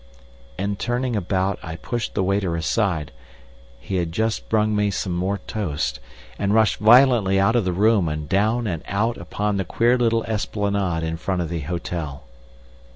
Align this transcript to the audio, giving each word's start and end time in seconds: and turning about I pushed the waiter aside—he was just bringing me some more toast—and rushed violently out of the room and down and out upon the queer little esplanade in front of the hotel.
and 0.57 0.79
turning 0.79 1.15
about 1.15 1.59
I 1.61 1.75
pushed 1.75 2.15
the 2.15 2.23
waiter 2.23 2.55
aside—he 2.55 3.99
was 3.99 4.07
just 4.07 4.49
bringing 4.49 4.75
me 4.75 4.89
some 4.89 5.13
more 5.13 5.37
toast—and 5.45 6.55
rushed 6.55 6.79
violently 6.79 7.39
out 7.39 7.55
of 7.55 7.65
the 7.65 7.71
room 7.71 8.09
and 8.09 8.27
down 8.27 8.65
and 8.65 8.81
out 8.87 9.17
upon 9.17 9.57
the 9.57 9.63
queer 9.63 9.99
little 9.99 10.23
esplanade 10.23 11.03
in 11.03 11.17
front 11.17 11.43
of 11.43 11.49
the 11.49 11.59
hotel. 11.59 12.23